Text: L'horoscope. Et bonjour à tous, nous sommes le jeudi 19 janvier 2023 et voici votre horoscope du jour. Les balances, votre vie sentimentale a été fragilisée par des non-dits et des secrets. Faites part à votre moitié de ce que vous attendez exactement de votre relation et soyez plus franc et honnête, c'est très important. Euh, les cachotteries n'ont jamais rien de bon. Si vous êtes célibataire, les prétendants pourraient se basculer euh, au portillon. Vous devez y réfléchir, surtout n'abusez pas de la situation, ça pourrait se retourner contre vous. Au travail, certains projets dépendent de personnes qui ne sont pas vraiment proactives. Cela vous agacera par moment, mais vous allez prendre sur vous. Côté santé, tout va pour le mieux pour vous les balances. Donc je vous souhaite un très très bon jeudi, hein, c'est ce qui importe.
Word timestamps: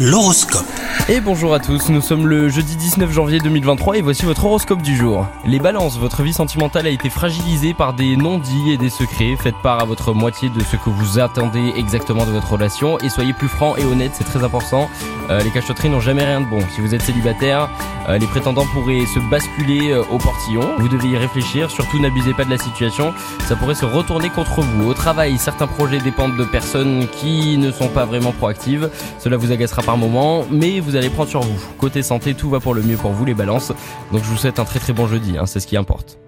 L'horoscope. 0.00 0.64
Et 1.08 1.20
bonjour 1.20 1.54
à 1.54 1.58
tous, 1.58 1.88
nous 1.88 2.00
sommes 2.00 2.28
le 2.28 2.48
jeudi 2.48 2.76
19 2.76 3.10
janvier 3.10 3.40
2023 3.40 3.98
et 3.98 4.00
voici 4.00 4.24
votre 4.24 4.44
horoscope 4.44 4.80
du 4.80 4.96
jour. 4.96 5.26
Les 5.44 5.58
balances, 5.58 5.98
votre 5.98 6.22
vie 6.22 6.32
sentimentale 6.32 6.86
a 6.86 6.90
été 6.90 7.10
fragilisée 7.10 7.74
par 7.74 7.94
des 7.94 8.16
non-dits 8.16 8.70
et 8.70 8.76
des 8.76 8.90
secrets. 8.90 9.34
Faites 9.36 9.56
part 9.60 9.80
à 9.80 9.84
votre 9.84 10.14
moitié 10.14 10.50
de 10.50 10.60
ce 10.60 10.76
que 10.76 10.88
vous 10.88 11.18
attendez 11.18 11.72
exactement 11.76 12.24
de 12.26 12.30
votre 12.30 12.52
relation 12.52 12.96
et 13.00 13.08
soyez 13.08 13.32
plus 13.32 13.48
franc 13.48 13.74
et 13.74 13.84
honnête, 13.84 14.12
c'est 14.14 14.22
très 14.22 14.44
important. 14.44 14.88
Euh, 15.30 15.40
les 15.40 15.50
cachotteries 15.50 15.90
n'ont 15.90 15.98
jamais 15.98 16.24
rien 16.24 16.42
de 16.42 16.46
bon. 16.46 16.60
Si 16.76 16.80
vous 16.80 16.94
êtes 16.94 17.02
célibataire, 17.02 17.68
les 18.16 18.26
prétendants 18.26 18.64
pourraient 18.72 19.04
se 19.04 19.18
basculer 19.30 19.90
euh, 19.90 20.02
au 20.10 20.18
portillon. 20.18 20.62
Vous 20.78 20.88
devez 20.88 21.08
y 21.08 21.16
réfléchir, 21.16 21.70
surtout 21.70 22.00
n'abusez 22.00 22.32
pas 22.32 22.44
de 22.44 22.50
la 22.50 22.56
situation, 22.56 23.12
ça 23.46 23.56
pourrait 23.56 23.74
se 23.74 23.84
retourner 23.84 24.30
contre 24.30 24.62
vous. 24.62 24.88
Au 24.88 24.94
travail, 24.94 25.36
certains 25.36 25.66
projets 25.66 25.98
dépendent 25.98 26.36
de 26.36 26.44
personnes 26.44 27.06
qui 27.08 27.58
ne 27.58 27.70
sont 27.70 27.88
pas 27.88 28.06
vraiment 28.06 28.32
proactives. 28.32 28.88
Cela 29.18 29.36
vous 29.36 29.52
agacera 29.52 29.82
par 29.82 29.98
moment, 29.98 30.46
mais 30.50 30.80
vous 30.80 30.96
allez 30.96 31.10
prendre 31.10 31.28
sur 31.28 31.42
vous. 31.42 31.60
Côté 31.76 32.02
santé, 32.02 32.34
tout 32.34 32.48
va 32.48 32.60
pour 32.60 32.72
le 32.72 32.82
mieux 32.82 32.96
pour 32.96 33.12
vous 33.12 33.24
les 33.24 33.34
balances. 33.34 33.72
Donc 34.12 34.22
je 34.24 34.28
vous 34.28 34.36
souhaite 34.36 34.58
un 34.58 34.64
très 34.64 34.78
très 34.78 34.92
bon 34.92 35.06
jeudi, 35.06 35.36
hein, 35.36 35.46
c'est 35.46 35.60
ce 35.60 35.66
qui 35.66 35.76
importe. 35.76 36.18